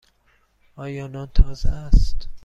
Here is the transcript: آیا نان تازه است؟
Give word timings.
آیا 0.75 1.07
نان 1.07 1.27
تازه 1.27 1.69
است؟ 1.69 2.27